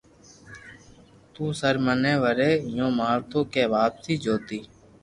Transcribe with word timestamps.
تو 1.33 1.43
سر 1.59 1.75
مني 1.85 2.13
وري 2.23 2.51
ايوُ 2.67 2.87
مارتو 2.99 3.39
ڪي 3.53 3.63
واپسي 3.75 4.13
ڇوتي 4.23 4.59